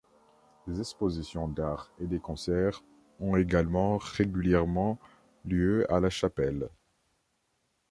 Des 0.65 0.79
expositions 0.79 1.47
d'art 1.47 1.91
et 1.99 2.07
des 2.07 2.17
concerts 2.17 2.83
ont 3.19 3.35
également 3.37 3.97
régulièrement 3.99 4.97
lieu 5.45 5.85
à 5.93 5.99
la 5.99 6.09
chapelle. 6.09 6.69